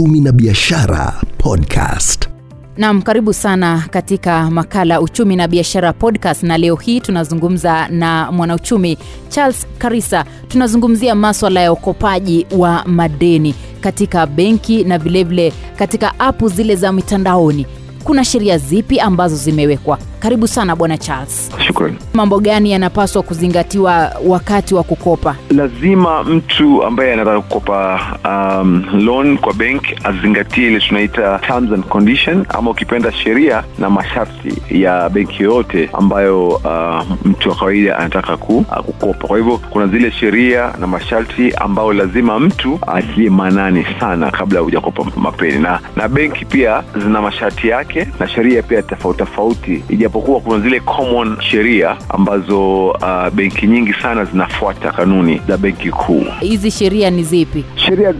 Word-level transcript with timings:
uchumi 0.00 0.20
na 0.20 0.32
biashara 0.32 1.20
podcast. 1.38 2.28
Naam, 2.76 3.02
karibu 3.02 3.32
sana 3.32 3.84
katika 3.90 4.50
makala 4.50 5.00
uchumi 5.00 5.36
na 5.36 5.48
biashara 5.48 5.92
podcast, 5.92 6.42
na 6.42 6.58
leo 6.58 6.76
hii 6.76 7.00
tunazungumza 7.00 7.88
na 7.88 8.32
mwanauchumi 8.32 8.98
Charles 9.28 9.66
Karisa. 9.78 10.24
Tunazungumzia 10.48 11.14
maswala 11.14 11.60
ya 11.60 11.72
ukopaji 11.72 12.46
wa 12.50 12.84
madeni 12.86 13.54
katika 13.80 14.26
benki 14.26 14.84
na 14.84 14.98
vilevile 14.98 15.52
katika 15.78 16.20
apu 16.20 16.48
zile 16.48 16.76
za 16.76 16.92
mitandaoni. 16.92 17.66
Kuna 18.04 18.24
sheria 18.24 18.58
zipi 18.58 19.00
ambazo 19.00 19.36
zimewekwa? 19.36 19.98
Karibu 20.20 20.46
sana 20.48 20.76
bwana 20.76 20.98
Charles. 20.98 21.50
Shukrani. 21.66 21.96
Mambo 22.14 22.38
gani 22.40 22.70
yanapaswa 22.72 23.22
kuzingatiwa 23.22 24.12
wakati 24.26 24.74
wa 24.74 24.82
kukopa? 24.82 25.36
Lazima 25.50 26.24
mtu 26.24 26.84
ambaye 26.84 27.12
anataka 27.12 27.40
kukopa 27.40 28.00
um, 28.24 28.84
loan 29.04 29.38
kwa 29.38 29.52
bank 29.54 29.82
azingatie 30.04 30.66
ile 30.66 30.80
tunaita 30.80 31.38
terms 31.38 31.72
and 31.72 31.84
condition, 31.84 32.46
ama 32.48 32.70
ukipenda 32.70 33.12
sheria 33.12 33.64
na 33.78 33.90
masharti 33.90 34.62
ya 34.82 35.08
benki 35.08 35.42
yoyote 35.42 35.90
ambayo 35.92 36.48
uh, 36.48 37.02
mtu 37.24 37.48
wa 37.48 37.54
kawaida 37.56 37.98
anataka 37.98 38.36
ku, 38.36 38.56
uh, 38.56 38.76
kukopa. 38.78 39.28
Kwa 39.28 39.38
hivyo 39.38 39.58
kuna 39.70 39.86
zile 39.86 40.10
sheria 40.12 40.72
na 40.80 40.86
masharti 40.86 41.52
ambayo 41.54 41.92
lazima 41.92 42.40
mtu 42.40 42.78
atilie 42.86 43.30
maanani 43.30 43.86
sana 44.00 44.30
kabla 44.30 44.60
hujakopa 44.60 45.04
mapeni, 45.16 45.58
na 45.58 45.80
na 45.96 46.08
benki 46.08 46.44
pia 46.44 46.82
zina 47.02 47.22
masharti 47.22 47.68
yake 47.68 48.06
na 48.20 48.28
sheria 48.28 48.62
pia 48.62 48.82
tofauti 48.82 49.18
tofauti 49.18 49.84
ijapokuwa 50.10 50.40
kuna 50.40 50.58
zile 50.60 50.80
common 50.80 51.36
sheria 51.40 51.96
ambazo 52.08 52.88
uh, 52.90 53.28
benki 53.34 53.66
nyingi 53.66 53.92
sana 53.92 54.24
zinafuata 54.24 54.92
kanuni 54.92 55.40
za 55.48 55.56
benki 55.56 55.90
kuu. 55.90 56.24
Hizi 56.40 56.70
sheria 56.70 57.10
ni 57.10 57.22
zipi? 57.22 57.64
Sheria 57.76 58.14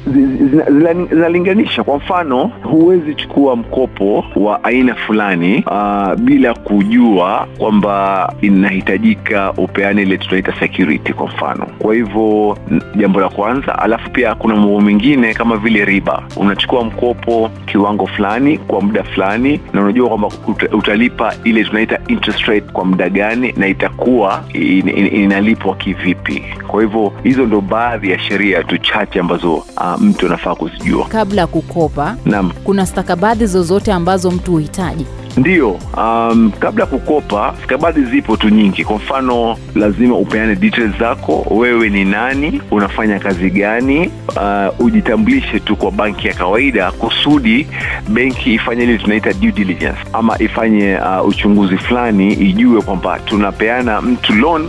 zinalinganisha. 1.10 1.84
Kwa 1.84 1.96
mfano, 1.96 2.50
huwezi 2.62 3.14
chukua 3.14 3.56
mkopo 3.56 4.24
wa 4.36 4.64
aina 4.64 4.94
fulani 4.94 5.64
uh, 5.66 6.14
bila 6.14 6.54
kujua 6.54 7.46
kwamba 7.58 8.32
inahitajika 8.40 9.52
upeane 9.52 10.02
ile 10.02 10.18
tunaita 10.18 10.52
security, 10.60 11.12
kwa 11.12 11.26
mfano. 11.26 11.66
Kwa 11.78 11.94
hivyo 11.94 12.58
jambo 12.96 13.20
la 13.20 13.28
kwanza, 13.28 13.78
alafu 13.78 14.10
pia 14.10 14.34
kuna 14.34 14.54
mambo 14.56 14.80
mengine 14.80 15.34
kama 15.34 15.56
vile 15.56 15.84
riba. 15.84 16.22
Unachukua 16.36 16.84
mkopo 16.84 17.50
kiwango 17.66 18.06
fulani 18.06 18.58
kwa 18.58 18.80
muda 18.80 19.02
fulani, 19.02 19.60
na 19.72 19.82
unajua 19.82 20.08
kwamba 20.08 20.28
utalipa 20.72 21.34
ile 21.44 21.64
tunaita 21.64 21.79
interest 22.08 22.40
rate 22.40 22.66
kwa 22.72 22.84
muda 22.84 23.08
gani 23.08 23.52
na 23.56 23.66
itakuwa 23.66 24.44
in, 24.52 24.88
in, 24.88 25.06
inalipwa 25.14 25.76
kivipi. 25.76 26.42
Kwa 26.68 26.82
hivyo 26.82 27.12
hizo 27.22 27.46
ndo 27.46 27.60
baadhi 27.60 28.10
ya 28.10 28.18
sheria 28.18 28.62
tu 28.64 28.78
chache 28.78 29.20
ambazo 29.20 29.54
uh, 29.54 30.00
mtu 30.00 30.26
anafaa 30.26 30.54
kuzijua 30.54 31.04
kabla 31.06 31.40
ya 31.40 31.46
kukopa. 31.46 32.16
Naam, 32.24 32.50
Kuna 32.64 32.86
stakabadhi 32.86 33.46
zozote 33.46 33.92
ambazo 33.92 34.30
mtu 34.30 34.52
huhitaji? 34.52 35.06
Ndiyo. 35.36 35.70
Um, 35.96 36.52
kabla 36.58 36.84
ya 36.84 36.90
kukopa 36.90 37.54
stakabadhi 37.58 38.04
zipo 38.04 38.36
tu 38.36 38.48
nyingi. 38.48 38.84
Kwa 38.84 38.96
mfano, 38.96 39.56
lazima 39.74 40.14
upeane 40.16 40.56
details 40.56 40.98
zako, 40.98 41.46
wewe 41.50 41.88
ni 41.88 42.04
nani, 42.04 42.62
unafanya 42.70 43.18
kazi 43.18 43.50
gani, 43.50 44.10
uh, 44.28 44.86
ujitambulishe 44.86 45.60
tu 45.60 45.76
kwa 45.76 45.90
banki 45.90 46.28
ya 46.28 46.34
kawaida, 46.34 46.90
kusudi 46.92 47.66
benki 48.08 48.54
ifanye 48.54 48.82
ile 48.84 48.98
tunaita 48.98 49.32
due 49.32 49.52
diligence, 49.52 49.98
ama 50.12 50.38
ifanye 50.42 50.98
uh, 50.98 51.28
uchunguzi 51.28 51.76
fulani, 51.78 52.32
ijue 52.34 52.82
kwamba 52.82 53.18
tunapeana 53.18 54.00
mtu 54.02 54.32
loan 54.34 54.68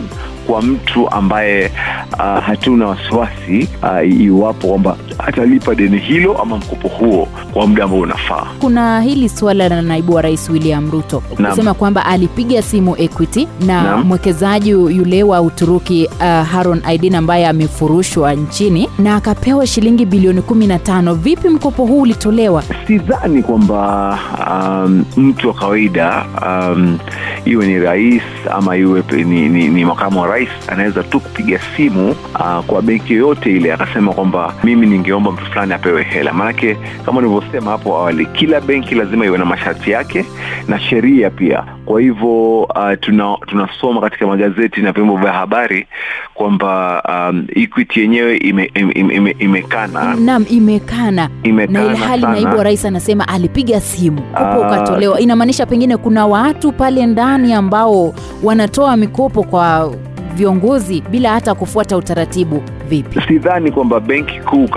kwa 0.52 0.61
mtu 0.61 1.09
ambaye 1.09 1.71
uh, 2.13 2.44
hatuna 2.44 2.88
wasiwasi 2.88 3.67
uh, 3.83 4.21
iwapo 4.21 4.67
kwamba 4.67 4.97
atalipa 5.17 5.75
deni 5.75 5.97
hilo 6.00 6.38
ama 6.41 6.57
mkopo 6.57 6.88
huo 6.88 7.28
kwa 7.53 7.67
muda 7.67 7.84
ambao 7.84 8.00
unafaa. 8.00 8.45
Kuna 8.59 9.01
hili 9.01 9.29
suala 9.29 9.69
la 9.69 9.81
naibu 9.81 10.13
wa 10.13 10.22
rais 10.22 10.50
William 10.50 10.91
Ruto 10.91 11.19
kusema 11.19 11.73
kwamba 11.73 12.06
alipiga 12.06 12.61
simu 12.61 12.95
Equity 12.97 13.47
na 13.66 13.97
mwekezaji 13.97 14.69
yule 14.69 15.23
wa 15.23 15.41
Uturuki 15.41 16.09
uh, 16.19 16.47
Haron 16.47 16.81
Aidin 16.85 17.16
ambaye 17.16 17.47
amefurushwa 17.47 18.34
nchini 18.34 18.90
na 19.00 19.16
akapewa 19.16 19.67
shilingi 19.67 20.06
bilioni 20.06 20.41
15. 20.41 21.13
Vipi 21.13 21.50
mkopo 21.50 21.85
huu 21.85 22.01
ulitolewa? 22.01 22.63
Sidhani 22.88 23.44
kwamba 23.44 24.19
um, 24.51 25.06
mtu 25.17 25.47
wa 25.47 25.53
kawaida 25.53 26.25
um, 26.47 26.97
iwe 27.45 27.67
ni 27.67 27.79
rais 27.79 28.22
ama 28.51 28.78
iwe 28.78 29.03
ni, 29.11 29.50
ni, 29.50 29.67
ni 29.67 29.85
makamu 29.85 30.22
wa 30.22 30.28
rais 30.28 30.41
anaweza 30.68 31.03
tu 31.03 31.19
kupiga 31.19 31.59
simu 31.78 32.12
uh, 32.12 32.59
kwa 32.68 32.81
benki 32.81 33.13
yoyote 33.13 33.52
ile 33.52 33.74
akasema 33.74 34.13
kwamba 34.13 34.53
mimi 34.63 34.88
ningeomba 34.88 35.31
mtu 35.31 35.46
fulani 35.46 35.74
apewe 35.74 36.03
hela. 36.03 36.34
Maanake 36.34 36.78
kama 37.06 37.22
nilivyosema 37.22 37.72
hapo 37.72 37.96
awali, 37.97 38.25
kila 38.25 38.62
benki 38.62 38.96
lazima 38.96 39.25
iwe 39.25 39.38
na 39.38 39.46
masharti 39.46 39.91
yake 39.91 40.25
na 40.68 40.79
sheria 40.79 41.29
pia. 41.29 41.63
Kwa 41.85 42.02
hivyo 42.02 42.62
uh, 42.63 42.91
tuna, 43.00 43.38
tunasoma 43.47 44.02
katika 44.02 44.28
magazeti 44.28 44.81
na 44.81 44.91
vyombo 44.91 45.18
vya 45.18 45.31
habari 45.34 45.88
kwamba 46.34 47.03
um, 47.31 47.47
Equity 47.56 48.00
yenyewe 48.00 48.38
ime, 48.38 48.72
ime, 48.75 48.91
ime, 48.91 49.13
ime, 49.16 49.35
imekana 49.40 50.16
Naam, 50.16 50.46
imekana 50.50 51.29
imekana 51.44 51.84
na 51.85 51.91
ilhali 51.94 52.22
naibu 52.23 52.58
wa 52.58 52.63
rais 52.63 52.85
anasema 52.85 53.28
alipiga 53.28 53.81
simu 53.81 54.22
kopo 54.22 54.44
Ah. 54.44 54.59
ukatolewa. 54.59 55.19
Inamaanisha 55.19 55.66
pengine 55.66 55.97
kuna 55.97 56.28
watu 56.28 56.72
pale 56.72 57.06
ndani 57.06 57.53
ambao 57.53 58.13
wanatoa 58.44 58.97
mikopo 58.97 59.44
kwa 59.44 59.94
viongozi 60.36 61.02
bila 61.09 61.31
hata 61.34 61.56
kufuata 61.56 61.97
utaratibu. 61.97 62.64
Vipi? 62.90 63.22
sidhani 63.28 63.72
kwamba 63.72 64.00
benki 64.00 64.40
kuu 64.40 64.69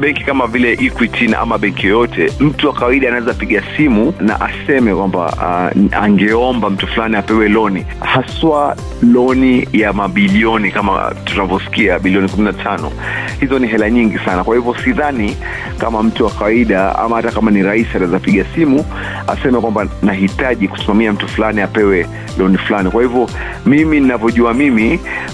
benki 0.00 0.24
kama 0.24 0.46
vile 0.46 0.72
Equity 0.72 1.34
ama 1.34 1.58
benki 1.58 1.86
yoyote, 1.86 2.32
mtu 2.40 2.66
wa 2.66 2.72
kawaida 2.72 3.08
anaweza 3.08 3.34
piga 3.34 3.62
simu 3.76 4.14
na 4.20 4.40
aseme 4.40 4.94
kwamba 4.94 5.26
uh, 5.26 5.98
angeomba 6.02 6.70
mtu 6.70 6.86
fulani 6.86 7.16
apewe 7.16 7.48
loni, 7.48 7.86
haswa 8.00 8.76
loni 9.02 9.68
ya 9.72 9.92
mabilioni 9.92 10.70
kama 10.70 11.14
tunavyosikia 11.24 11.98
bilioni 11.98 12.28
15. 12.28 12.90
Hizo 13.40 13.58
ni 13.58 13.66
hela 13.68 13.90
nyingi 13.90 14.18
sana. 14.18 14.44
Kwa 14.44 14.56
hivyo 14.56 14.74
sidhani 14.84 15.36
kama 15.78 16.02
mtu 16.02 16.24
wa 16.24 16.30
kawaida 16.30 16.98
ama 16.98 17.16
hata 17.16 17.30
kama 17.30 17.50
ni 17.50 17.62
rais 17.62 17.86
anaweza 17.96 18.18
piga 18.18 18.44
simu 18.54 18.84
aseme 19.26 19.60
kwamba 19.60 19.86
nahitaji 20.02 20.68
kusimamia 20.68 21.12
mtu 21.12 21.28
fulani 21.28 21.60
apewe 21.60 22.06
loni 22.38 22.58
fulani. 22.58 22.90
Kwa 22.90 23.02
hivyo 23.02 23.28
mimi 23.66 24.00
ninavyojua 24.00 24.54
mimi 24.54 24.81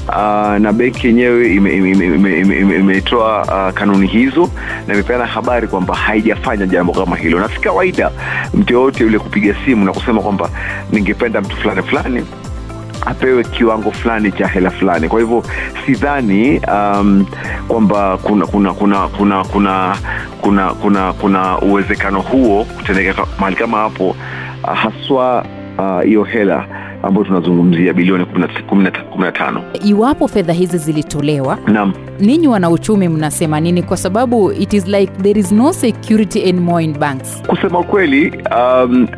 uh, 0.09 0.57
na 0.59 0.73
benki 0.73 1.07
yenyewe 1.07 1.55
imetoa 1.55 1.75
ime, 1.77 1.93
ime, 1.93 2.07
ime, 2.07 2.39
ime, 2.41 2.59
ime, 2.61 2.77
imetoa, 2.77 3.43
uh, 3.43 3.75
kanuni 3.75 4.07
hizo 4.07 4.51
na 4.87 4.95
imepeana 4.95 5.27
habari 5.27 5.69
kwamba 5.69 5.95
haijafanya 5.95 6.67
jambo 6.67 6.93
kama 6.93 7.17
hilo, 7.17 7.41
na 7.41 7.49
si 7.49 7.61
kawaida 7.61 8.11
mtu 8.55 8.73
yoyote 8.75 9.05
yule 9.05 9.19
kupiga 9.19 9.55
simu 9.65 9.85
na 9.85 9.93
kusema 9.93 10.21
kwamba 10.21 10.51
ningependa 10.93 11.41
mtu 11.41 11.57
fulani 11.57 11.83
fulani 11.83 12.27
apewe 13.07 13.45
kiwango 13.45 13.91
fulani 13.91 14.33
cha 14.33 14.47
hela 14.49 14.71
fulani. 14.71 15.09
Kwa 15.09 15.21
hivyo 15.21 15.43
sidhani 15.87 16.61
um, 16.73 17.27
kwamba 17.69 18.19
kuna 18.23 18.47
kuna 18.47 18.73
kuna 18.73 19.09
kuna 19.09 19.45
kuna 19.45 19.97
kuna 20.41 20.69
kuna 20.75 21.13
kuna 21.13 21.59
uwezekano 21.59 22.21
huo 22.21 22.65
kutendeka 22.65 23.15
ka- 23.15 23.29
mahali 23.39 23.57
kama 23.57 23.79
hapo, 23.79 24.09
uh, 24.65 24.75
haswa 24.75 25.45
uh, 25.79 26.03
hiyo 26.03 26.25
hela 26.25 26.67
ambayo 27.03 27.27
tunazungumzia 27.27 27.93
bilioni 27.93 28.25
15. 28.25 29.61
Iwapo 29.85 30.29
fedha 30.29 30.53
hizi 30.53 30.79
zilitolewa, 30.79 31.59
Naam. 31.67 31.93
ninyi 32.21 32.49
wanauchumi 32.49 33.09
mnasema 33.09 33.61
nini? 33.61 33.83
Kwa 33.83 33.97
sababu 33.97 34.53
it 34.53 34.73
is 34.73 34.87
like 34.87 35.13
there 35.23 35.41
is 35.41 35.53
no 35.53 35.73
security 35.73 36.49
anymore 36.49 36.85
in 36.85 36.99
banks. 36.99 37.43
Kusema 37.47 37.83
kweli, 37.83 38.43
um, 38.57 39.09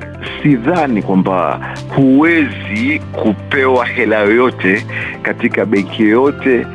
sidhani 0.42 1.02
kwamba 1.02 1.60
huwezi 1.96 2.98
kupewa 3.12 3.86
hela 3.86 4.18
yoyote 4.18 4.86
katika 5.22 5.66
benki 5.66 6.02
yoyote 6.02 6.66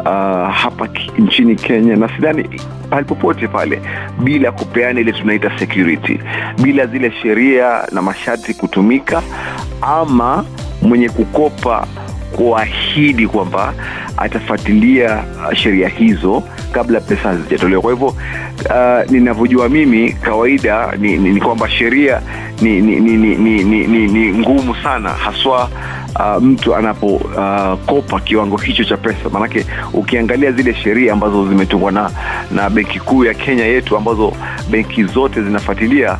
uh, 0.00 0.06
hapa 0.54 0.88
nchini 1.18 1.56
Kenya 1.56 1.96
na 1.96 2.08
sidhani 2.08 2.60
pahali 2.92 3.08
popote 3.08 3.48
pale 3.48 3.80
bila 4.18 4.52
kupeana 4.52 5.00
ile 5.00 5.12
tunaita 5.12 5.58
security, 5.58 6.18
bila 6.62 6.86
zile 6.86 7.12
sheria 7.22 7.82
na 7.92 8.02
masharti 8.02 8.54
kutumika, 8.54 9.22
ama 9.82 10.44
mwenye 10.82 11.08
kukopa 11.08 11.86
kuahidi 12.36 13.26
kwamba 13.26 13.74
atafuatilia 14.16 15.24
uh, 15.48 15.54
sheria 15.54 15.88
hizo 15.88 16.42
kabla 16.72 17.00
pesa 17.00 17.22
hazijatolewa. 17.28 17.82
Kwa 17.82 17.90
hivyo 17.92 18.06
uh, 18.08 19.10
ninavyojua 19.10 19.68
mimi 19.68 20.12
kawaida 20.12 20.92
ni, 20.98 21.16
ni, 21.16 21.30
ni 21.30 21.40
kwamba 21.40 21.70
sheria 21.70 22.20
ni, 22.62 22.80
ni, 22.80 23.00
ni, 23.00 23.16
ni, 23.16 23.36
ni, 23.36 23.64
ni, 23.64 23.86
ni, 23.86 24.06
ni 24.08 24.38
ngumu 24.38 24.74
sana 24.82 25.08
haswa 25.10 25.70
uh, 26.18 26.42
mtu 26.42 26.74
anapokopa 26.76 28.16
uh, 28.16 28.22
kiwango 28.22 28.56
hicho 28.56 28.84
cha 28.84 28.96
pesa. 28.96 29.28
Maanake 29.32 29.66
ukiangalia 29.92 30.52
zile 30.52 30.74
sheria 30.74 31.12
ambazo 31.12 31.48
zimetungwa 31.48 31.92
na, 31.92 32.10
na 32.50 32.70
benki 32.70 33.00
kuu 33.00 33.24
ya 33.24 33.34
Kenya 33.34 33.64
yetu 33.66 33.96
ambazo 33.96 34.32
benki 34.70 35.04
zote 35.04 35.42
zinafuatilia 35.42 36.18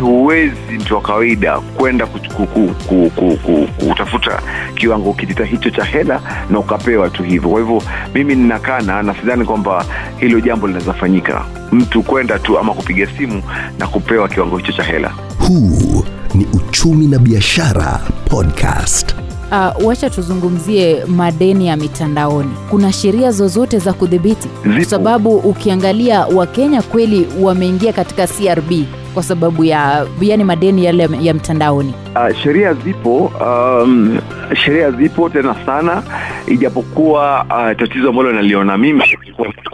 huwezi 0.00 0.54
mtu 0.80 0.94
wa 0.94 1.00
kawaida 1.00 1.60
kwenda 1.60 2.06
ku- 2.06 2.18
ku- 2.36 2.46
ku- 2.46 2.74
ku- 2.86 3.10
ku- 3.16 3.36
ku- 3.36 3.68
kutafuta 3.88 4.42
kiwango 4.74 5.12
kitita 5.12 5.44
hicho 5.44 5.70
cha 5.70 5.84
hela 5.84 6.20
na 6.50 6.58
ukapewa 6.58 7.10
tu 7.10 7.22
hivyo 7.22 7.48
kwa 7.50 7.60
hivyo 7.60 7.82
mimi 8.14 8.34
ninakana 8.34 9.02
na 9.02 9.14
sidhani 9.14 9.44
kwamba 9.44 9.84
hilo 10.16 10.40
jambo 10.40 10.66
linaweza 10.66 10.92
fanyika 10.92 11.44
mtu 11.72 12.02
kwenda 12.02 12.38
tu 12.38 12.58
ama 12.58 12.74
kupiga 12.74 13.06
simu 13.18 13.42
na 13.78 13.86
kupewa 13.86 14.28
kiwango 14.28 14.56
hicho 14.58 14.72
cha 14.72 14.82
hela 14.82 15.12
Huu 15.38 16.04
ni 16.34 16.46
Uchumi 16.52 17.06
na 17.06 17.18
Biashara 17.18 18.00
Podcast. 18.30 19.13
Uh, 19.54 19.86
wacha 19.86 20.10
tuzungumzie 20.10 21.04
madeni 21.04 21.66
ya 21.66 21.76
mitandaoni. 21.76 22.50
Kuna 22.70 22.92
sheria 22.92 23.30
zozote 23.30 23.78
za 23.78 23.92
kudhibiti? 23.92 24.48
Kwa 24.48 24.84
sababu 24.84 25.36
ukiangalia 25.36 26.26
Wakenya 26.26 26.82
kweli 26.82 27.26
wameingia 27.40 27.92
katika 27.92 28.26
CRB 28.26 28.70
kwa 29.14 29.22
sababu 29.22 29.64
ya 29.64 30.06
yani 30.20 30.44
madeni 30.44 30.84
yale 30.84 31.08
ya 31.20 31.34
mtandaoni. 31.34 31.94
Uh, 32.16 32.36
sheria 32.42 32.74
zipo 32.74 33.16
um, 33.40 34.18
sheria 34.64 34.90
zipo 34.90 35.28
tena 35.28 35.54
sana 35.66 36.02
ijapokuwa 36.46 37.44
uh, 37.44 37.78
tatizo 37.78 38.08
ambalo 38.08 38.32
naliona 38.32 38.78
mimi 38.78 39.02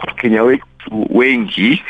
wakenya 0.07 0.43
wetu 0.43 0.65
wengi 1.09 1.83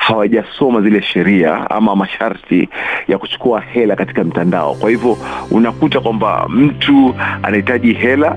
hawajasoma 0.00 0.80
zile 0.80 1.02
sheria 1.02 1.70
ama 1.70 1.96
masharti 1.96 2.68
ya 3.08 3.18
kuchukua 3.18 3.60
hela 3.60 3.96
katika 3.96 4.24
mtandao. 4.24 4.74
Kwa 4.74 4.90
hivyo 4.90 5.16
unakuta 5.50 6.00
kwamba 6.00 6.46
mtu 6.48 7.14
anahitaji 7.42 7.92
hela 7.92 8.36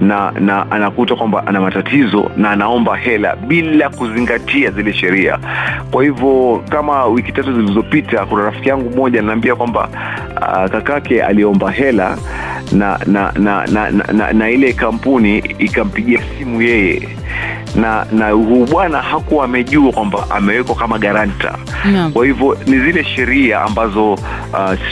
na 0.00 0.30
na 0.30 0.70
anakuta 0.70 1.16
kwamba 1.16 1.46
ana 1.46 1.60
matatizo 1.60 2.30
na 2.36 2.50
anaomba 2.50 2.96
hela 2.96 3.36
bila 3.36 3.88
kuzingatia 3.88 4.70
zile 4.70 4.92
sheria. 4.92 5.38
Kwa 5.90 6.02
hivyo 6.04 6.62
kama 6.68 7.06
wiki 7.06 7.32
tatu 7.32 7.52
zilizopita 7.54 8.26
kuna 8.26 8.42
rafiki 8.44 8.68
yangu 8.68 8.90
mmoja 8.90 9.18
ananiambia 9.18 9.56
kwamba 9.56 9.88
uh, 10.36 10.70
kakake 10.70 11.22
aliomba 11.22 11.70
hela 11.70 12.18
na 12.72 12.98
na 13.06 13.32
na, 13.32 13.66
na, 13.66 13.90
na, 13.90 14.12
na, 14.12 14.32
na 14.32 14.50
ile 14.50 14.72
kampuni 14.72 15.38
ikampigia 15.38 16.20
simu 16.38 16.62
yeye. 16.62 17.08
Na 17.74 18.06
na 18.12 18.30
huu 18.30 18.66
bwana 18.66 19.02
hakuwa 19.02 19.44
amejua 19.44 19.92
kwamba 19.92 20.30
amewekwa 20.30 20.74
kama 20.74 20.98
garanta 20.98 21.58
no. 21.92 22.10
kwa 22.10 22.26
hivyo 22.26 22.56
ni 22.66 22.80
zile 22.80 23.04
sheria 23.04 23.60
ambazo 23.62 24.12
uh, 24.12 24.18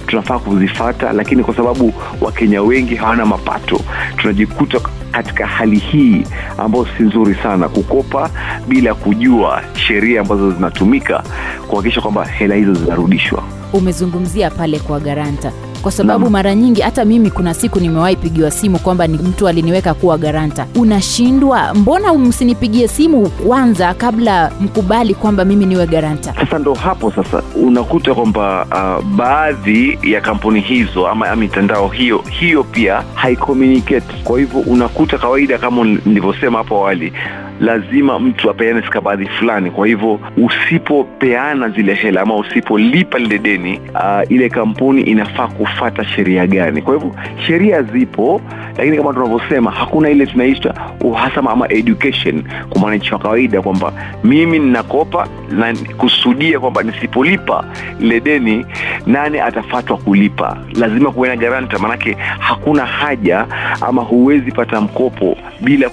tunafaa 0.06 0.38
kuzifata 0.38 1.12
lakini 1.12 1.44
kwa 1.44 1.54
sababu 1.56 1.94
wakenya 2.20 2.62
wengi 2.62 2.94
hawana 2.94 3.26
mapato 3.26 3.80
tunajikuta 4.16 4.80
katika 5.10 5.46
hali 5.46 5.78
hii 5.78 6.22
ambayo 6.58 6.86
si 6.96 7.02
nzuri 7.02 7.34
sana 7.42 7.68
kukopa 7.68 8.30
bila 8.68 8.94
kujua 8.94 9.62
sheria 9.74 10.20
ambazo 10.20 10.50
zinatumika 10.50 11.22
kuhakikisha 11.68 12.00
kwamba 12.00 12.24
hela 12.24 12.54
hizo 12.54 12.74
zinarudishwa. 12.74 13.42
Umezungumzia 13.72 14.50
pale 14.50 14.78
kwa 14.78 15.00
garanta 15.00 15.52
kwa 15.82 15.92
sababu 15.92 16.30
mara 16.30 16.54
nyingi 16.54 16.80
hata 16.80 17.04
mimi 17.04 17.30
kuna 17.30 17.54
siku 17.54 17.80
nimewahi 17.80 18.16
pigiwa 18.16 18.50
simu 18.50 18.78
kwamba 18.78 19.06
ni 19.06 19.18
mtu 19.18 19.48
aliniweka 19.48 19.94
kuwa 19.94 20.18
garanta. 20.18 20.66
Unashindwa, 20.76 21.74
mbona 21.74 22.14
msinipigie 22.14 22.88
simu 22.88 23.28
kwanza 23.30 23.94
kabla 23.94 24.50
mkubali 24.60 25.14
kwamba 25.14 25.44
mimi 25.44 25.66
niwe 25.66 25.86
garanta? 25.86 26.34
sasa 26.34 26.58
ndo 26.58 26.74
hapo 26.74 27.10
sasa 27.12 27.42
unakuta 27.62 28.14
kwamba 28.14 28.66
uh, 28.70 29.04
baadhi 29.04 29.98
ya 30.02 30.20
kampuni 30.20 30.60
hizo 30.60 31.08
ama 31.08 31.36
mitandao 31.36 31.88
hiyo 31.88 32.24
hiyo 32.30 32.64
pia 32.64 33.02
haicommunicate 33.14 34.14
kwa 34.24 34.38
hivyo 34.38 34.60
unakuta 34.60 35.18
kawaida 35.18 35.58
kama 35.58 35.84
nilivyosema 35.84 36.58
hapo 36.58 36.76
awali 36.76 37.12
lazima 37.60 38.18
mtu 38.18 38.50
apeane 38.50 38.80
stakabadhi 38.82 39.26
fulani. 39.26 39.70
Kwa 39.70 39.86
hivyo 39.86 40.20
usipopeana 40.36 41.68
zile 41.68 41.94
hela 41.94 42.20
ama 42.20 42.36
usipolipa 42.36 43.18
lile 43.18 43.38
deni 43.38 43.80
uh, 43.94 44.30
ile 44.32 44.48
kampuni 44.48 45.02
inafaa 45.02 45.46
kufata 45.48 46.04
sheria 46.04 46.46
gani? 46.46 46.82
Kwa 46.82 46.94
hivyo 46.94 47.14
sheria 47.46 47.82
zipo 47.82 48.40
lakini 48.78 48.96
kama 48.96 49.12
tunavyosema 49.12 49.70
hakuna 49.70 50.10
ile 50.10 50.26
tunaita 50.26 50.74
uhasama 51.00 51.50
ama 51.50 51.72
education 51.72 52.42
kwa 52.68 52.80
mwananchi 52.80 53.12
wa 53.12 53.18
kawaida 53.18 53.62
kwamba 53.62 53.92
mimi 54.24 54.58
ninakopa 54.58 55.28
na 55.50 55.74
kusudia 55.96 56.60
kwamba 56.60 56.82
nisipolipa 56.82 57.64
lile 58.00 58.20
deni 58.20 58.66
nani 59.06 59.38
atafatwa 59.40 59.96
kulipa? 59.96 60.56
Lazima 60.74 61.10
kuwe 61.10 61.28
na 61.28 61.36
garanta 61.36 61.78
maanake 61.78 62.16
hakuna 62.38 62.86
haja 62.86 63.46
ama 63.80 64.02
huwezi 64.02 64.52
pata 64.52 64.80
mkopo 64.80 65.36
bila 65.60 65.88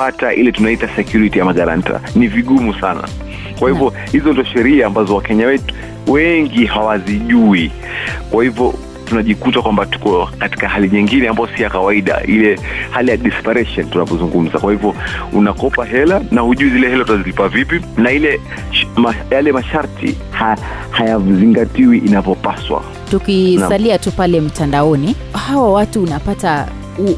kupata 0.00 0.32
ile 0.34 0.52
tunaita 0.52 0.88
security 0.96 1.38
ya 1.38 1.44
magaranta. 1.44 2.00
Ni 2.14 2.26
vigumu 2.28 2.74
sana. 2.74 3.08
Kwa 3.58 3.70
hivyo 3.70 3.92
hizo 4.12 4.32
ndo 4.32 4.44
sheria 4.44 4.86
ambazo 4.86 5.14
wakenya 5.16 5.46
wetu 5.46 5.74
wengi 6.06 6.66
hawazijui. 6.66 7.70
Kwa 8.30 8.44
hivyo 8.44 8.74
tunajikuta 9.04 9.62
kwamba 9.62 9.86
tuko 9.86 10.28
katika 10.38 10.68
hali 10.68 10.88
nyingine 10.88 11.28
ambayo 11.28 11.48
si 11.56 11.62
ya 11.62 11.70
kawaida 11.70 12.22
ile 12.22 12.60
hali 12.90 13.10
ya 13.10 13.16
desperation 13.16 13.90
tunavyozungumza 13.90 14.58
kwa 14.58 14.72
hivyo 14.72 14.94
unakopa 15.32 15.84
hela 15.84 16.22
na 16.30 16.40
hujui 16.40 16.70
zile 16.70 16.88
hela 16.90 17.02
utazilipa 17.02 17.48
vipi 17.48 17.80
na 17.96 18.12
ile 18.12 18.40
ma, 18.96 19.14
yale 19.30 19.52
masharti 19.52 20.14
ha, 20.30 20.56
hayazingatiwi 20.90 21.98
inavyopaswa. 21.98 22.82
Tukisalia 23.10 23.98
tu 23.98 24.12
pale 24.12 24.40
mtandaoni 24.40 25.16
hawa 25.32 25.72
watu 25.72 26.02
unapata 26.02 26.68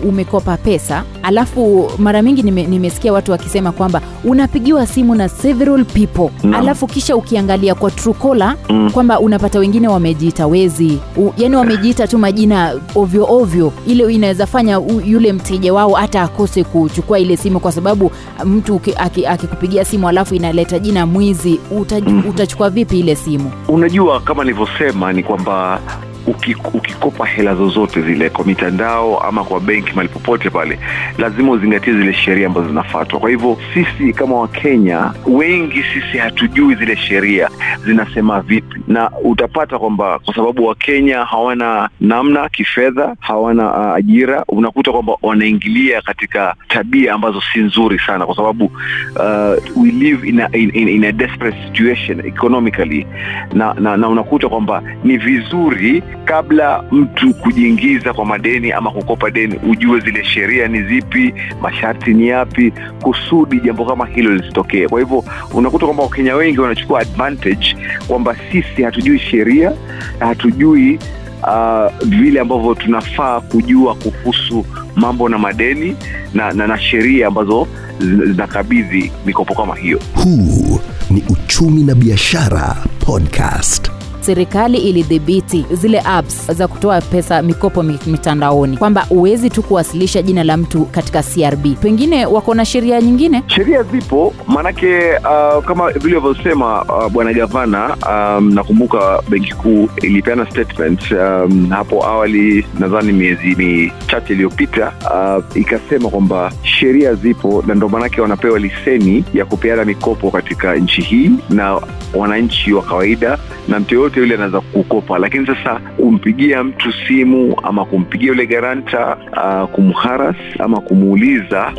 umekopa 0.08 0.56
pesa 0.56 1.04
alafu 1.22 1.90
mara 1.98 2.22
mingi 2.22 2.42
nime, 2.42 2.66
nimesikia 2.66 3.12
watu 3.12 3.32
wakisema 3.32 3.72
kwamba 3.72 4.00
unapigiwa 4.24 4.86
simu 4.86 5.14
na 5.14 5.28
several 5.28 5.84
people 5.84 6.28
Naam. 6.48 6.54
alafu 6.62 6.86
kisha 6.86 7.16
ukiangalia 7.16 7.74
kwa 7.74 7.90
trukola 7.90 8.56
Mm. 8.68 8.90
kwamba 8.90 9.20
unapata 9.20 9.58
wengine 9.58 9.88
wamejiita 9.88 10.46
wezi 10.46 10.98
u, 11.16 11.30
yani 11.38 11.56
wamejiita 11.56 12.06
tu 12.08 12.18
majina 12.18 12.74
ovyo 12.94 13.26
ovyo 13.30 13.72
ile 13.86 14.14
inaweza 14.14 14.46
fanya 14.46 14.80
u, 14.80 15.00
yule 15.06 15.32
mteja 15.32 15.74
wao 15.74 15.92
hata 15.92 16.22
akose 16.22 16.64
kuchukua 16.64 17.18
ile 17.18 17.36
simu 17.36 17.60
kwa 17.60 17.72
sababu 17.72 18.10
mtu 18.44 18.80
aki- 18.96 19.26
akikupigia 19.26 19.84
simu 19.84 20.08
alafu 20.08 20.34
inaleta 20.34 20.78
jina 20.78 21.06
mwizi 21.06 21.60
uta, 21.70 22.00
mm. 22.00 22.22
utachukua 22.30 22.70
vipi 22.70 23.00
ile 23.00 23.14
simu 23.16 23.52
unajua 23.68 24.20
kama 24.20 24.44
nilivyosema 24.44 25.12
ni 25.12 25.22
kwamba 25.22 25.80
ukikopa 26.26 27.26
hela 27.26 27.54
zozote 27.54 28.02
zile 28.02 28.30
kwa 28.30 28.44
mitandao 28.44 29.18
ama 29.20 29.44
kwa 29.44 29.60
benki 29.60 29.92
mali 29.94 30.08
popote 30.08 30.50
pale 30.50 30.78
lazima 31.18 31.52
uzingatie 31.52 31.92
zile 31.92 32.12
sheria 32.12 32.46
ambazo 32.46 32.68
zinafatwa 32.68 33.20
kwa 33.20 33.30
hivyo 33.30 33.58
sisi 33.74 34.12
kama 34.12 34.36
wakenya 34.36 35.12
wengi 35.26 35.82
sisi 35.94 36.18
hatujui 36.18 36.74
zile 36.74 36.96
sheria 36.96 37.48
zinasema 37.84 38.40
vipi. 38.40 38.80
Na 38.88 39.10
utapata 39.24 39.78
kwamba 39.78 40.18
kwa 40.18 40.34
sababu 40.34 40.66
wakenya 40.66 41.24
hawana 41.24 41.88
namna 42.00 42.48
kifedha 42.48 43.16
hawana 43.20 43.74
uh, 43.78 43.94
ajira 43.94 44.44
unakuta 44.48 44.92
kwamba 44.92 45.16
wanaingilia 45.22 46.02
katika 46.02 46.54
tabia 46.68 47.14
ambazo 47.14 47.42
si 47.52 47.58
nzuri 47.58 47.98
sana 47.98 48.26
kwa 48.26 48.36
sababu 48.36 48.64
uh, 48.64 49.82
we 49.82 49.90
live 49.90 50.28
in 50.28 50.40
a, 50.40 50.48
in, 50.52 50.88
in, 50.88 51.04
a 51.04 51.12
desperate 51.12 51.56
situation 51.66 52.20
economically. 52.26 53.06
Na, 53.52 53.74
na, 53.74 53.96
na 53.96 54.08
unakuta 54.08 54.48
kwamba 54.48 54.82
ni 55.04 55.16
vizuri 55.16 56.02
kabla 56.24 56.84
mtu 56.92 57.34
kujiingiza 57.34 58.12
kwa 58.12 58.24
madeni 58.26 58.72
ama 58.72 58.90
kukopa 58.90 59.30
deni 59.30 59.58
ujue 59.70 60.00
zile 60.00 60.24
sheria 60.24 60.68
ni 60.68 60.82
zipi 60.82 61.34
masharti 61.62 62.14
ni 62.14 62.28
yapi 62.28 62.72
kusudi 63.02 63.60
jambo 63.60 63.84
kama 63.84 64.06
hilo 64.06 64.34
lisitokee 64.34 64.88
kwa 64.88 65.00
hivyo 65.00 65.24
unakuta 65.54 65.84
kwamba 65.86 66.02
wakenya 66.02 66.34
wengi 66.34 66.60
wanachukua 66.60 67.00
advantage 67.00 67.76
kwamba 68.06 68.36
sisi 68.52 68.82
hatujui 68.82 69.18
sheria 69.18 69.72
na 70.20 70.26
hatujui 70.26 70.98
uh, 71.42 72.06
vile 72.08 72.40
ambavyo 72.40 72.74
tunafaa 72.74 73.40
kujua 73.40 73.94
kuhusu 73.94 74.66
mambo 74.96 75.28
na 75.28 75.38
madeni 75.38 75.96
na, 76.34 76.52
na, 76.52 76.66
na 76.66 76.78
sheria 76.80 77.26
ambazo 77.26 77.68
zinakabidhi 78.00 79.12
mikopo 79.26 79.54
kama 79.54 79.76
hiyo 79.76 80.00
Huu 80.14 80.80
ni 81.10 81.24
Uchumi 81.28 81.82
na 81.82 81.94
Biashara 81.94 82.76
Podcast. 83.06 83.90
Serikali 84.22 84.78
ilidhibiti 84.78 85.66
zile 85.70 86.00
apps 86.04 86.52
za 86.52 86.68
kutoa 86.68 87.00
pesa 87.00 87.42
mikopo 87.42 87.82
mitandaoni 87.82 88.76
kwamba 88.76 89.00
huwezi 89.08 89.50
tu 89.50 89.62
kuwasilisha 89.62 90.22
jina 90.22 90.44
la 90.44 90.56
mtu 90.56 90.84
katika 90.84 91.22
crb 91.22 91.66
pengine 91.80 92.26
wako 92.26 92.54
na 92.54 92.64
sheria 92.64 93.00
nyingine? 93.00 93.42
Sheria 93.46 93.82
zipo 93.82 94.34
maanake 94.46 94.98
uh, 95.16 95.64
kama 95.64 95.90
vile 95.90 96.16
ulivyosema 96.16 96.82
uh, 96.84 97.08
bwana 97.12 97.32
gavana 97.32 97.96
um, 98.38 98.54
nakumbuka 98.54 99.22
benki 99.28 99.54
kuu 99.54 99.88
ilipeana 100.02 100.50
statement 100.50 101.10
um, 101.10 101.66
hapo 101.70 102.06
awali 102.06 102.66
nadhani 102.78 103.12
miezi 103.12 103.54
michache 103.56 104.32
iliyopita 104.32 104.92
uh, 105.00 105.56
ikasema 105.56 106.08
kwamba 106.08 106.52
sheria 106.62 107.14
zipo 107.14 107.64
na 107.66 107.74
ndo 107.74 107.88
maanake 107.88 108.20
wanapewa 108.20 108.58
leseni 108.58 109.24
ya 109.34 109.44
kupeana 109.44 109.84
mikopo 109.84 110.30
katika 110.30 110.74
nchi 110.76 111.02
hii 111.02 111.30
na 111.50 111.80
wananchi 112.14 112.72
wa 112.72 112.82
kawaida 112.82 113.38
na 113.68 113.80
mtu 113.80 113.94
yoyote 113.94 114.11
yule 114.20 114.34
anaweza 114.34 114.60
kukopa. 114.60 115.18
Lakini 115.18 115.46
sasa 115.46 115.74
kumpigia 115.96 116.64
mtu 116.64 116.92
simu 116.92 117.56
ama 117.62 117.84
kumpigia 117.84 118.28
yule 118.28 118.46
garanta 118.46 119.16
uh, 119.16 119.68
kumharas 119.70 120.36
ama 120.58 120.80
kumuuliza 120.80 121.72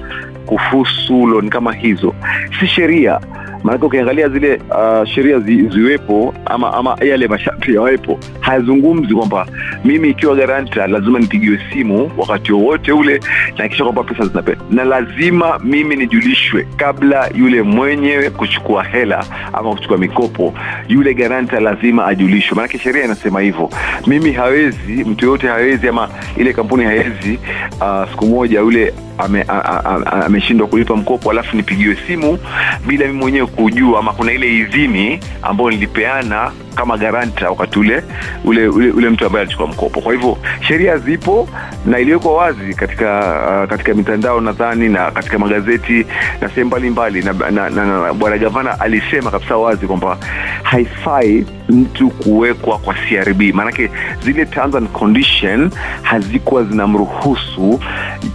kuhusu 0.46 1.28
loan 1.28 1.50
kama 1.50 1.74
hizo 1.74 2.16
si 2.60 2.68
sheria 2.68 3.20
maanake 3.64 3.86
ukiangalia 3.86 4.30
zile 4.30 4.56
uh, 4.70 5.08
sheria 5.08 5.40
zi, 5.40 5.68
ziwepo 5.70 6.34
ama 6.46 6.74
ama 6.74 6.98
yale 7.02 7.28
masharti 7.28 7.76
yawepo 7.76 8.20
hayazungumzi 8.40 9.14
kwamba 9.16 9.48
mimi 9.86 10.10
ikiwa 10.10 10.36
garanta 10.36 10.88
lazima 10.88 11.20
nipigiwe 11.20 11.60
simu 11.74 12.12
wakati 12.18 12.54
wowote 12.54 12.92
ule 12.92 13.20
nahakikisha 13.52 13.84
kwamba 13.84 14.04
pesa 14.04 14.26
zinape 14.26 14.56
na 14.72 14.84
lazima 14.84 15.60
mimi 15.64 15.96
nijulishwe 15.96 16.68
kabla 16.78 17.30
yule 17.36 17.62
mwenyewe 17.62 18.30
kuchukua 18.30 18.84
hela 18.84 19.26
ama 19.54 19.70
kuchukua 19.72 19.98
mikopo. 19.98 20.54
Yule 20.88 21.14
garanta 21.14 21.60
lazima 21.60 22.06
ajulishwe. 22.08 22.56
Maanake 22.56 22.80
sheria 22.80 23.06
inasema 23.06 23.42
hivyo. 23.42 23.70
Mimi 24.08 24.32
hawezi 24.32 25.04
mtu 25.04 25.26
yoyote 25.26 25.48
hawezi 25.48 25.88
ama 25.88 26.10
ile 26.38 26.54
kampuni 26.54 26.84
hawezi 26.84 27.40
uh, 27.82 28.10
siku 28.12 28.26
moja 28.26 28.60
yule 28.60 28.94
ameshindwa 29.18 30.26
ame, 30.26 30.26
ame 30.26 30.68
kulipa 30.68 30.96
mkopo 30.96 31.32
alafu 31.32 31.56
nipigiwe 31.56 31.98
simu 32.08 32.40
bila 32.88 33.06
mimi 33.08 33.20
mwenyewe 33.20 33.48
kujua 33.48 34.00
ama 34.00 34.14
kuna 34.14 34.32
ile 34.32 34.58
idhini 34.58 35.20
ambayo 35.42 35.70
nilipeana 35.70 36.52
kama 36.76 36.98
garanta 36.98 37.50
wakati 37.50 37.80
ule 37.80 38.04
ule, 38.46 38.68
ule, 38.68 38.92
ule 38.92 39.10
mtu 39.10 39.26
ambaye 39.26 39.42
alichukua 39.44 39.68
mkopo. 39.68 40.02
Kwa 40.02 40.14
hivyo 40.14 40.38
sheria 40.68 40.98
zipo 40.98 41.48
na 41.86 42.00
iliwekwa 42.00 42.34
wazi 42.34 42.74
katika 42.74 43.20
uh, 43.64 43.70
katika 43.70 43.94
mitandao 43.94 44.42
nadhani 44.42 44.90
na 44.90 45.12
katika 45.12 45.40
magazeti 45.40 46.06
na 46.42 46.50
sehemu 46.50 46.68
mbalimbali 46.68 47.22
na, 47.22 47.34
na, 47.34 47.70
na, 47.70 47.86
na 47.86 48.14
bwana 48.14 48.38
gavana 48.38 48.80
alisema 48.80 49.32
kabisa 49.32 49.58
wazi 49.58 49.88
kwamba 49.88 50.18
haifai 50.64 51.46
mtu 51.70 52.10
kuwekwa 52.10 52.78
kwa 52.78 52.94
crb 52.94 53.42
maanake 53.54 53.90
zile 54.24 54.46
terms 54.46 54.76
and 54.76 54.88
condition 54.90 55.70
hazikuwa 56.02 56.64
zinamruhusu 56.64 57.80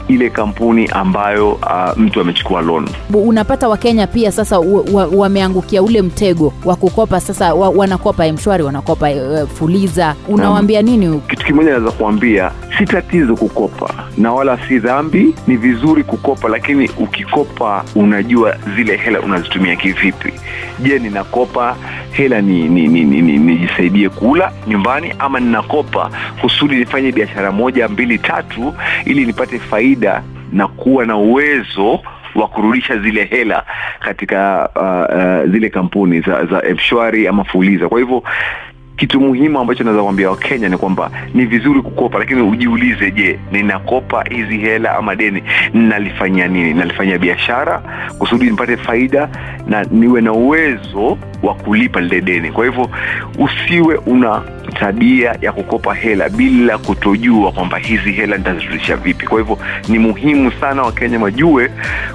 ile 0.09 0.30
kampuni 0.30 0.87
ambayo 0.87 1.52
uh, 1.52 1.97
mtu 1.97 2.21
amechukua 2.21 2.62
loan. 2.62 2.88
Unapata 3.14 3.68
wakenya 3.68 4.07
pia 4.07 4.33
sasa 4.33 4.59
wameangukia 5.12 5.80
wa, 5.80 5.85
wa 5.85 5.90
ule 5.90 6.02
mtego 6.02 6.52
wa 6.64 6.76
kukopa 6.76 7.21
sasa 7.21 7.54
wa, 7.54 7.68
wanakopa 7.71 8.26
mshwari 8.33 8.63
wanakopa 8.63 9.11
uh, 9.11 9.49
fuliza. 9.49 10.15
Unawaambia 10.29 10.83
nini 10.83 11.21
kitu 11.29 11.47
kimoja 11.47 11.71
naweza 11.71 11.91
kuambia 11.91 12.51
si 12.79 12.85
tatizo 12.85 13.37
kukopa 13.37 13.95
na 14.19 14.33
wala 14.33 14.59
si 14.69 14.79
dhambi 14.79 15.35
ni 15.47 15.57
vizuri 15.57 16.05
kukopa 16.05 16.49
lakini 16.49 16.91
ukikopa 16.99 17.85
unajua 17.95 18.57
zile 18.77 18.97
hela 18.97 19.21
unazitumia 19.21 19.77
kivipi. 19.77 20.33
Je 20.79 20.99
ninakopa 20.99 21.77
hela 22.11 22.41
ni 22.41 22.69
nijisaidie 22.69 23.23
ni, 23.23 23.79
ni, 23.79 23.89
ni, 23.89 24.03
ni 24.03 24.09
kula 24.09 24.53
nyumbani 24.69 25.15
ama 25.19 25.41
ninakopa 25.41 26.11
kusudi 26.41 26.77
nifanye 26.77 27.13
biashara 27.13 27.53
moja 27.53 27.89
mbili 27.89 28.19
tatu 28.19 28.75
ili 29.05 29.27
nipate 29.27 29.59
faida 29.59 30.23
na 30.53 30.69
kuwa 30.69 31.07
na 31.07 31.17
uwezo 31.17 32.01
wa 32.35 32.49
kurudisha 32.49 32.99
zile 32.99 33.25
hela 33.25 33.65
katika 34.01 34.69
uh, 34.77 35.17
uh, 35.47 35.53
zile 35.53 35.69
kampuni 35.71 36.21
za, 36.21 36.45
za 36.47 36.63
mshwari 36.75 37.29
ama 37.29 37.45
fuliza. 37.45 37.89
Kwa 37.89 37.99
hivyo 38.01 38.23
kitu 38.97 39.21
muhimu 39.21 39.59
ambacho 39.59 39.85
naweza 39.85 40.03
kuambia 40.03 40.31
wakenya 40.31 40.69
ni 40.69 40.77
kwamba 40.77 41.11
ni 41.35 41.47
vizuri 41.47 41.83
kukopa 41.83 42.19
lakini 42.19 42.43
ujiulize 42.43 43.11
je 43.11 43.39
ninakopa 43.53 44.25
hizi 44.31 44.59
hela 44.59 44.97
ama 44.97 45.15
deni? 45.17 45.43
Nalifanyia 45.75 46.49
nini? 46.49 46.75
Nalifanyia 46.75 47.19
biashara 47.19 47.79
kusudi 48.19 48.45
nipate 48.51 48.77
faida 48.77 49.29
na 49.67 49.83
niwe 49.85 50.21
na 50.21 50.33
uwezo 50.33 51.19
wa 51.43 51.55
kulipa 51.55 52.01
lile 52.01 52.21
deni. 52.21 52.53
Kwa 52.53 52.65
hivyo 52.65 52.91
usiwe 53.39 53.97
una 53.97 54.43
tabia 54.81 55.37
ya 55.43 55.53
kukopa 55.53 55.95
hela 55.95 56.29
bila 56.29 56.79
kutojua 56.79 57.53
kwamba 57.53 57.79
hizi 57.79 58.13
hela 58.13 58.37
nitazirudisha 58.39 58.97
vipi. 58.97 59.27
Kwa 59.27 59.39
hivyo 59.39 59.59
ni 59.89 59.99
muhimu 59.99 60.53
sana 60.61 60.83
wakenya 60.83 61.19
wajue 61.19 61.71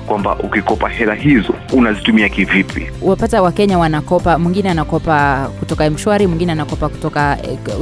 kwamba 0.08 0.36
ukikopa 0.36 0.90
hela 0.90 1.14
hizo 1.14 1.54
unazitumia 1.74 2.30
kivipi. 2.30 2.88
Wapata 3.02 3.42
wakenya 3.42 3.78
wanakopa 3.80 4.40
mwingine 4.40 4.70
anakopa 4.70 5.50
kutoka 5.60 5.90
mshwari 5.90 6.28
mwingine 6.28 6.52
anakopa 6.52 6.90
kutoka 6.90 7.38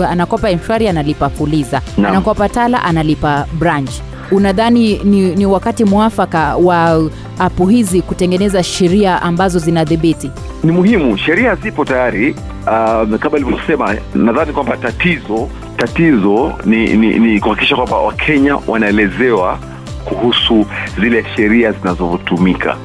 anakopa 0.10 0.52
mshwari 0.52 0.88
analipa 0.88 1.30
fuliza. 1.30 1.82
Naam. 1.98 2.12
anakopa 2.12 2.50
tala 2.50 2.84
analipa 2.84 3.46
branch. 3.60 3.92
Unadhani 4.32 4.98
ni, 5.04 5.36
ni 5.36 5.46
wakati 5.46 5.84
mwafaka 5.86 6.56
wa 6.56 7.10
apu 7.40 7.66
hizi 7.68 8.02
kutengeneza 8.02 8.64
sheria 8.64 9.22
ambazo 9.22 9.60
zinadhibiti 9.60 10.32
ni 10.64 10.72
muhimu 10.72 11.18
sheria 11.18 11.56
zipo 11.56 11.86
tayari. 11.86 12.36
Uh, 12.62 13.18
kama 13.20 13.38
ilivyosema 13.38 13.96
nadhani 14.16 14.54
kwamba 14.54 14.78
tatizo 14.78 15.50
tatizo 15.78 16.54
ni, 16.66 16.94
ni, 16.98 17.20
ni 17.20 17.40
kuhakikisha 17.40 17.76
kwamba 17.76 17.98
wakenya 17.98 18.56
wanaelezewa 18.68 19.60
kuhusu 20.06 20.66
zile 21.00 21.26
sheria 21.36 21.72
zinazotumika. 21.72 22.78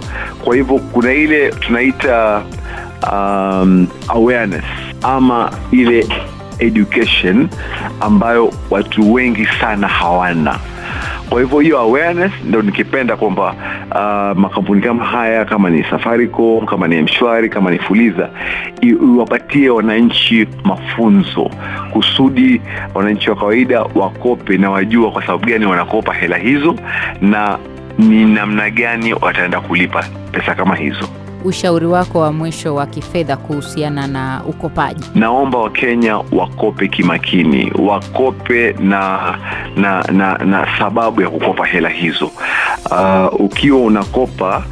Kwa 0.44 0.56
hivyo 0.56 0.78
kuna 0.78 1.12
ile 1.12 1.50
tunaita 1.50 2.42
um, 3.12 3.86
awareness 4.08 4.64
ama 5.02 5.50
ile 5.72 6.06
education 6.58 7.48
ambayo 8.00 8.52
watu 8.70 9.12
wengi 9.14 9.46
sana 9.60 9.88
hawana 9.88 10.58
kwa 11.30 11.40
hivyo 11.40 11.58
hiyo 11.60 11.78
awareness 11.78 12.32
ndo 12.44 12.62
nikipenda 12.62 13.16
kwamba 13.16 13.54
uh, 13.90 14.38
makampuni 14.38 14.80
kama 14.82 15.04
haya 15.04 15.44
kama 15.44 15.70
ni 15.70 15.84
safaricom 15.84 16.66
kama 16.66 16.88
ni 16.88 17.02
mshwari 17.02 17.48
kama 17.48 17.70
ni 17.70 17.78
fuliza 17.78 18.28
iwapatie 18.80 19.70
wananchi 19.70 20.48
mafunzo 20.64 21.50
kusudi 21.92 22.60
wananchi 22.94 23.30
wa 23.30 23.36
kawaida 23.36 23.82
wakope 23.82 24.58
na 24.58 24.70
wajua 24.70 25.10
kwa 25.10 25.26
sababu 25.26 25.46
gani 25.46 25.66
wanakopa 25.66 26.14
hela 26.14 26.36
hizo 26.36 26.76
na 27.20 27.58
ni 27.98 28.24
namna 28.24 28.70
gani 28.70 29.12
wataenda 29.14 29.60
kulipa 29.60 30.04
pesa 30.32 30.54
kama 30.54 30.76
hizo 30.76 31.08
ushauri 31.44 31.86
wako 31.86 32.18
wa 32.20 32.32
mwisho 32.32 32.74
wa 32.74 32.86
kifedha 32.86 33.36
kuhusiana 33.36 34.06
na 34.06 34.42
ukopaji? 34.48 35.04
Naomba 35.14 35.58
wakenya 35.58 36.16
wakope 36.16 36.88
kimakini 36.88 37.72
wakope 37.78 38.72
na 38.72 39.18
na 39.76 40.02
na, 40.02 40.38
na 40.38 40.68
sababu 40.78 41.22
ya 41.22 41.28
kukopa 41.30 41.66
hela 41.66 41.88
hizo. 41.88 42.30
Uh, 42.90 43.40
ukiwa 43.40 43.78
unakopa 43.80 44.64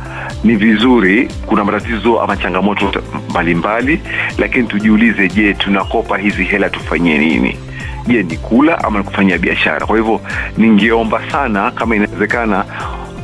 ni 0.44 0.54
vizuri 0.56 1.28
kuna 1.47 1.64
matatizo 1.64 2.21
ama 2.21 2.37
changamoto 2.37 2.92
mbalimbali 3.30 4.00
lakini 4.38 4.66
tujiulize 4.66 5.28
je 5.28 5.54
tunakopa 5.54 6.18
hizi 6.18 6.44
hela 6.44 6.71
tufanyie 6.71 7.18
nini? 7.18 7.59
Je 8.06 8.23
ni 8.23 8.37
kula 8.37 8.85
ama 8.85 8.99
ni 8.99 9.04
kufanyia 9.04 9.38
biashara? 9.38 9.87
Kwa 9.87 9.97
hivyo 9.97 10.21
ningeomba 10.59 11.21
sana 11.33 11.71
kama 11.71 11.97
inawezekana 11.97 12.64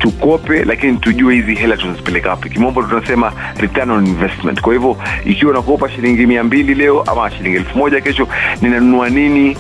tukope 0.01 0.65
lakini 0.65 0.97
tujue 0.99 1.35
hizi 1.35 1.55
hela 1.55 1.77
tunazipeleka 1.77 2.31
wapi. 2.31 2.51
Kimombo 2.51 2.83
tunasema 2.83 3.33
return 3.57 3.91
on 3.91 4.07
investment. 4.07 4.61
Kwa 4.61 4.73
hivyo 4.73 4.97
ikiwa 5.25 5.53
nakopa 5.53 5.91
shilingi 5.91 6.27
mia 6.27 6.45
mbili 6.45 6.75
leo 6.75 7.03
ama 7.03 7.31
shilingi 7.31 7.57
elfu 7.57 7.79
moja 7.79 8.01
kesho 8.01 8.29
ninanunua 8.63 9.09
nini? 9.11 9.57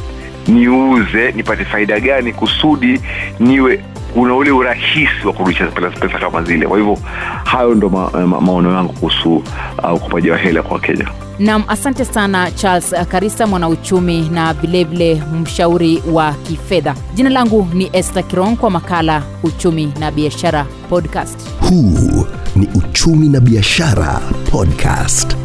Niuze 0.48 1.32
nipate 1.32 1.64
faida 1.64 2.00
gani 2.00 2.32
kusudi 2.32 3.00
niwe 3.40 3.84
kuna 4.14 4.34
ule 4.34 4.50
urahisi 4.50 5.26
wa 5.26 5.32
kurudisha 5.32 5.66
pesa, 5.66 6.18
kama 6.18 6.42
zile. 6.42 6.66
Kwa 6.66 6.78
hivyo 6.78 6.98
hayo 7.44 7.74
ndo 7.74 7.88
ma, 7.90 8.10
ma, 8.26 8.40
maono 8.40 8.72
yangu 8.74 8.92
kuhusu 8.92 9.36
uh, 9.36 9.94
ukopaji 9.94 10.30
wa 10.30 10.36
hela 10.38 10.62
kwa 10.62 10.72
wakenya. 10.72 11.08
Nam 11.38 11.64
asante 11.68 12.04
sana 12.04 12.50
charles 12.50 12.94
karisa 13.08 13.46
mwanauchumi 13.46 14.28
na 14.28 14.52
vilevile 14.54 15.22
mshauri 15.40 16.02
wa 16.12 16.32
kifedha. 16.32 16.94
Jina 17.14 17.30
langu 17.30 17.68
ni 17.74 17.90
este 17.92 18.22
kiron 18.22 18.56
kwa 18.56 18.70
makala 18.70 19.22
uchumi 19.42 19.92
na 20.00 20.10
biashara 20.10 20.66
podcast. 20.88 21.38
Huu 21.68 22.26
ni 22.56 22.68
uchumi 22.74 23.28
na 23.28 23.40
biashara 23.40 24.20
podcast 24.50 25.36